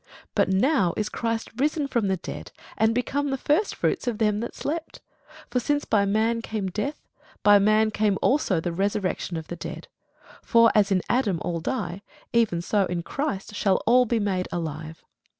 [0.33, 4.55] But now is Christ risen from the dead, and become the firstfruits of them that
[4.55, 4.99] slept.
[5.51, 7.07] For since by man came death,
[7.43, 9.87] by man came also the resurrection of the dead.
[10.41, 12.01] For as in Adam all die,
[12.33, 15.03] even so in Christ shall all be made alive.